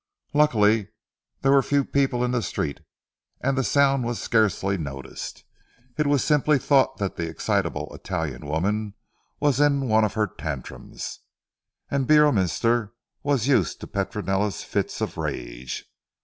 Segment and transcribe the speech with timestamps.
[0.33, 0.87] Luckily
[1.41, 2.79] there were few people in the street,
[3.39, 5.43] and the sound was scarcely noticed;
[5.95, 8.95] it was simply thought that the excitable Italian woman
[9.39, 11.19] was in one of her tantrums.
[11.91, 15.85] And Beorminster was used to Petronella's fits of rage.